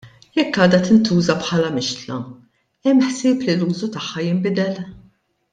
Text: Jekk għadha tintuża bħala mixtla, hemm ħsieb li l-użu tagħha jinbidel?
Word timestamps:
Jekk 0.37 0.55
għadha 0.63 0.79
tintuża 0.87 1.35
bħala 1.43 1.69
mixtla, 1.75 2.17
hemm 2.89 3.07
ħsieb 3.11 3.47
li 3.49 3.57
l-użu 3.59 3.93
tagħha 3.99 4.29
jinbidel? 4.31 4.85